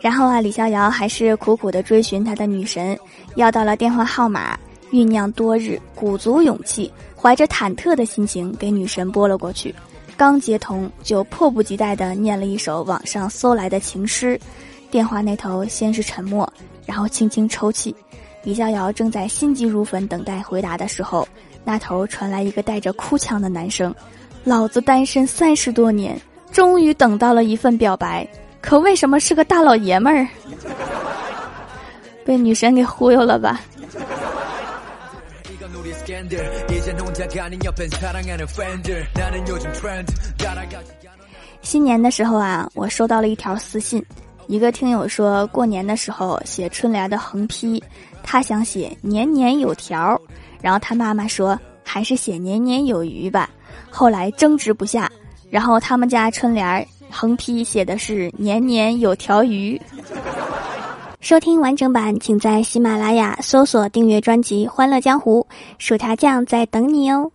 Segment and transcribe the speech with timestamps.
[0.00, 2.98] 然后啊，李逍遥还是苦苦的追寻他的女神，
[3.34, 4.58] 要到了电话号码，
[4.90, 9.74] 酝酿多日，鼓足勇气，怀着忐忑的心情给女神拨了过去。
[10.16, 14.40] 刚接通，就迫不及待地念了一首网上搜来的情诗。
[14.90, 16.50] 电话那头先是沉默，
[16.86, 17.94] 然后轻轻抽泣。
[18.42, 21.28] 李逍遥正在心急如焚等待回答的时候，
[21.62, 23.94] 那头传来一个带着哭腔的男声
[24.44, 26.18] ：“老子单身三十多年，
[26.50, 28.26] 终于等到了一份表白。”
[28.60, 30.28] 可为什么是个大老爷们儿？
[32.24, 33.60] 被女神给忽悠了吧？
[41.62, 44.04] 新年的时候啊，我收到了一条私信，
[44.46, 47.82] 一个听友说过年的时候写春联的横批，
[48.22, 50.20] 他想写年年有条，
[50.60, 53.50] 然后他妈妈说还是写年年有余吧。
[53.90, 55.10] 后来争执不下，
[55.50, 56.86] 然后他们家春联儿。
[57.10, 59.80] 横批写的是“年年有条鱼”。
[61.20, 65.46] 收听完整版，请在喜马拉雅搜索订阅专辑《欢乐江湖》，
[65.78, 67.30] 薯条酱在等你哦。